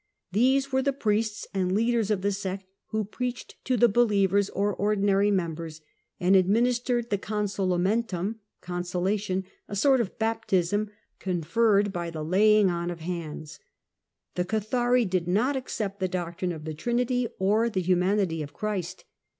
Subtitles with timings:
[0.31, 4.73] These were the priests and leaders of the sect, who preached, to the "believers," or
[4.73, 5.79] ordinary members,
[6.19, 13.01] and administered the consolamentum, (consolation), a sort of baptism, conferred by the laying on of
[13.01, 13.59] hands.
[14.33, 19.05] The" Cathari" did not accept the doctrine of the Trinity, or the Humanity of Christ.